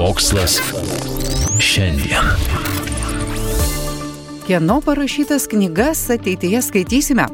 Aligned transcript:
Mokslas 0.00 0.60
šiandien. 1.58 2.24
Kieno 4.46 4.80
parašytas 4.80 5.44
knygas 5.46 6.10
ateityje 6.10 6.62
skaitysime? 6.62 7.26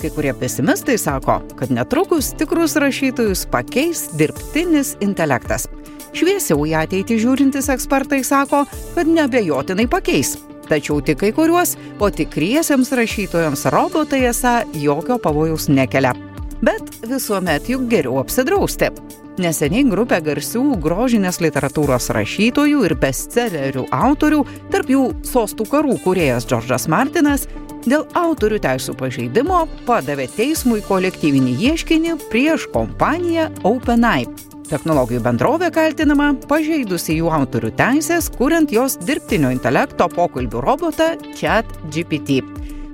Kai 0.00 0.10
kurie 0.10 0.34
pesimistai 0.40 0.98
sako, 0.98 1.38
kad 1.56 1.72
netrukus 1.72 2.34
tikrus 2.36 2.76
rašytojus 2.76 3.46
pakeis 3.48 4.04
dirbtinis 4.20 4.98
intelektas. 5.00 5.64
Šviesiau 6.12 6.68
į 6.68 6.76
ateitį 6.82 7.18
žiūrintis 7.24 7.72
ekspertai 7.72 8.20
sako, 8.20 8.66
kad 8.92 9.08
nebejotinai 9.08 9.88
pakeis. 9.88 10.36
Tačiau 10.68 11.00
tik 11.00 11.22
kai 11.24 11.32
kuriuos, 11.32 11.78
o 11.96 12.12
tikriesiems 12.12 12.92
rašytojams 13.00 13.64
robotai 13.72 14.26
esą 14.28 14.58
jokio 14.76 15.16
pavojaus 15.16 15.72
nekelia. 15.72 16.12
Bet 16.60 16.98
visuomet 17.08 17.72
juk 17.72 17.88
geriau 17.88 18.20
apsidrausti. 18.20 18.92
Neseniai 19.34 19.82
grupė 19.90 20.20
garsių 20.22 20.76
grožinės 20.78 21.40
literatūros 21.42 22.06
rašytojų 22.14 22.84
ir 22.86 22.92
bestsellerių 23.02 23.88
autorių, 23.90 24.44
tarp 24.70 24.92
jų 24.94 25.08
sostų 25.26 25.66
karų 25.72 25.96
kuriejas 26.04 26.46
Džordžas 26.46 26.86
Martinas, 26.92 27.48
dėl 27.82 28.06
autorių 28.14 28.60
teisų 28.62 28.94
pažeidimo 29.00 29.64
padavė 29.88 30.28
teismui 30.36 30.84
kolektyvinį 30.86 31.56
ieškinį 31.66 32.14
prieš 32.30 32.68
kompaniją 32.70 33.50
OpenAI. 33.66 34.28
Technologijų 34.70 35.24
bendrovė 35.26 35.72
kaltinama 35.74 36.30
pažeidusi 36.48 37.18
jų 37.18 37.34
autorių 37.34 37.74
teisės, 37.74 38.30
kuriant 38.38 38.70
jos 38.72 39.00
dirbtinio 39.02 39.50
intelekto 39.50 40.06
pokalbių 40.14 40.62
robotą 40.62 41.10
ChatGPT. 41.34 42.38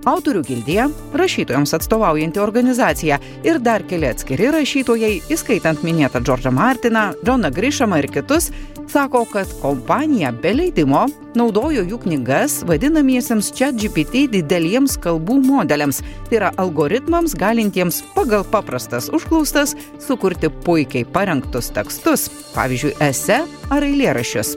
Autorių 0.09 0.41
gildija, 0.43 0.87
rašytojams 1.13 1.75
atstovaujanti 1.77 2.41
organizacija 2.41 3.19
ir 3.45 3.59
dar 3.61 3.83
keli 3.85 4.09
atskiri 4.09 4.49
rašytojai, 4.55 5.19
įskaitant 5.29 5.83
minėtą 5.85 6.23
Džordžą 6.25 6.53
Martiną, 6.57 7.11
Džoną 7.21 7.51
Grišamą 7.53 7.99
ir 8.01 8.09
kitus, 8.09 8.49
sako, 8.89 9.27
kad 9.29 9.53
kompanija 9.61 10.33
be 10.33 10.55
leidimo 10.57 11.05
naudojo 11.37 11.85
jų 11.85 12.01
knygas 12.07 12.63
vadinamiesiems 12.67 13.53
ChatGPT 13.53 14.25
dideliems 14.33 14.97
kalbų 15.05 15.37
modeliams, 15.45 16.01
tai 16.31 16.41
yra 16.41 16.51
algoritmams 16.57 17.37
galintiems 17.37 18.01
pagal 18.17 18.49
paprastas 18.49 19.13
užklaustas 19.13 19.77
sukurti 20.01 20.49
puikiai 20.65 21.05
parengtus 21.05 21.71
tekstus, 21.77 22.31
pavyzdžiui, 22.57 22.97
ese 23.05 23.43
ar 23.69 23.91
eilėraščius. 23.93 24.57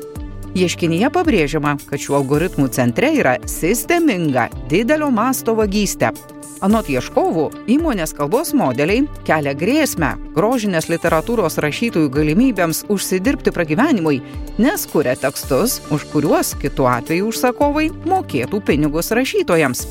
Ieškinyje 0.53 1.09
pabrėžiama, 1.09 1.71
kad 1.89 1.97
šių 1.97 2.19
algoritmų 2.19 2.67
centre 2.75 3.07
yra 3.17 3.39
sisteminga 3.49 4.51
didelio 4.69 5.07
masto 5.09 5.55
vagystė. 5.57 6.11
Anot 6.63 6.91
ieškovų, 6.93 7.47
įmonės 7.73 8.13
kalbos 8.13 8.53
modeliai 8.53 9.07
kelia 9.25 9.55
grėsmę 9.57 10.13
grožinės 10.37 10.91
literatūros 10.93 11.57
rašytojų 11.57 12.13
galimybėms 12.13 12.83
užsidirbti 12.93 13.51
pragyvenimui, 13.55 14.21
nes 14.61 14.85
kuria 14.93 15.17
tekstus, 15.17 15.81
už 15.89 16.05
kuriuos 16.13 16.53
kitu 16.61 16.85
atveju 16.85 17.33
užsakovai 17.33 17.89
mokėtų 18.05 18.61
pinigus 18.69 19.09
rašytojams. 19.09 19.87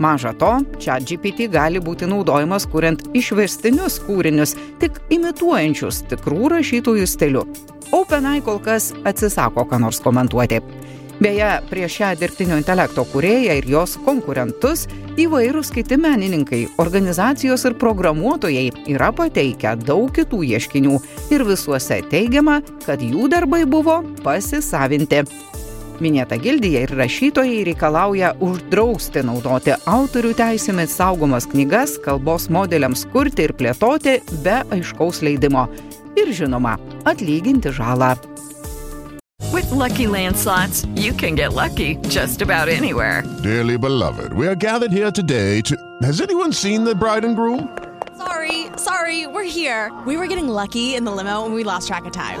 Maža 0.00 0.32
to, 0.32 0.50
čia 0.80 0.96
GPT 0.96 1.50
gali 1.52 1.80
būti 1.80 2.06
naudojamas 2.08 2.64
kuriant 2.72 3.02
išvestinius 3.12 3.98
kūrinius, 4.06 4.54
tik 4.80 4.96
imituojančius 5.12 6.06
tikrų 6.08 6.48
rašytojų 6.54 7.08
stilių. 7.08 7.42
OpenAI 7.92 8.40
kol 8.46 8.62
kas 8.64 8.94
atsisako 9.04 9.66
ką 9.68 9.80
nors 9.82 10.00
komentuoti. 10.00 10.62
Beje, 11.20 11.50
prieš 11.68 11.98
šią 11.98 12.14
dirbtinio 12.16 12.56
intelekto 12.56 13.04
kurėją 13.12 13.58
ir 13.58 13.68
jos 13.68 13.98
konkurentus 14.06 14.86
įvairūs 15.20 15.68
kiti 15.74 15.98
menininkai, 16.00 16.62
organizacijos 16.80 17.66
ir 17.68 17.76
programuotojai 17.82 18.70
yra 18.94 19.10
pateikę 19.12 19.74
daug 19.84 20.08
kitų 20.16 20.40
ieškinių 20.54 20.96
ir 21.36 21.44
visuose 21.44 22.00
teigiama, 22.08 22.62
kad 22.86 23.04
jų 23.04 23.28
darbai 23.36 23.66
buvo 23.68 24.00
pasisavinti. 24.24 25.26
Minėta 26.00 26.38
gildija 26.40 26.80
ir 26.86 26.94
rašytojai 26.96 27.58
reikalauja 27.68 28.30
uždrausti 28.40 29.20
naudoti 29.20 29.74
autorių 29.84 30.32
teisėmis 30.38 30.94
saugomas 30.96 31.44
knygas 31.50 31.98
kalbos 32.00 32.48
modeliams 32.48 33.04
kurti 33.12 33.44
ir 33.44 33.52
plėtoti 33.58 34.16
be 34.40 34.62
aiškaus 34.72 35.20
leidimo. 35.26 35.66
Ir 36.16 36.32
žinoma, 36.32 36.78
atlyginti 37.04 37.72
žalą. 37.76 38.14
With 39.52 39.70
Lucky 39.72 40.06
Land 40.06 40.36
slots, 40.36 40.86
you 40.94 41.12
can 41.12 41.34
get 41.34 41.52
lucky 41.52 41.96
just 42.08 42.40
about 42.40 42.68
anywhere. 42.68 43.22
Dearly 43.42 43.76
beloved, 43.76 44.32
we 44.32 44.46
are 44.48 44.54
gathered 44.54 44.92
here 44.92 45.10
today 45.10 45.60
to. 45.62 45.76
Has 46.02 46.20
anyone 46.22 46.52
seen 46.52 46.84
the 46.84 46.94
bride 46.94 47.26
and 47.26 47.36
groom? 47.36 47.76
Sorry, 48.16 48.68
sorry, 48.76 49.26
we're 49.26 49.44
here. 49.44 49.92
We 50.06 50.16
were 50.16 50.26
getting 50.26 50.48
lucky 50.48 50.94
in 50.94 51.04
the 51.04 51.12
limo 51.12 51.44
and 51.44 51.54
we 51.54 51.64
lost 51.64 51.88
track 51.88 52.06
of 52.06 52.12
time. 52.12 52.40